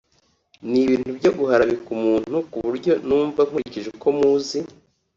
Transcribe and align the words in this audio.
ni 0.69 0.79
ibintu 0.85 1.09
byo 1.17 1.31
guharabika 1.37 1.87
umuntu 1.97 2.35
ku 2.51 2.57
buryo 2.65 2.93
numva 3.07 3.39
nkurikije 3.47 3.87
uko 3.95 4.07
muzi 4.17 4.59